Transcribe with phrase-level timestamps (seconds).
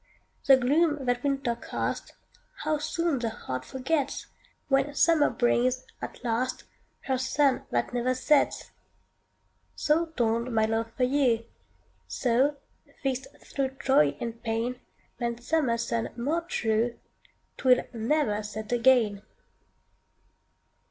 [0.47, 2.13] The gloom that winter cast,
[2.63, 4.25] How soon the heart forgets,
[4.67, 6.63] When summer brings, at last,
[7.01, 8.71] Her sun that never sets!
[9.75, 11.45] So dawned my love for you;
[12.07, 12.57] So,
[13.03, 14.79] fixt thro' joy and pain,
[15.19, 16.97] Than summer sun more true,
[17.59, 19.21] 'Twill never set again.